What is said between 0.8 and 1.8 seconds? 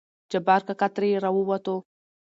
ترې راووتو.